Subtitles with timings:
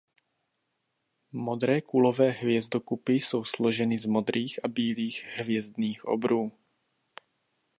[1.31, 6.51] Modré kulové hvězdokupy jsou složeny z modrých a bílých hvězdných obrů.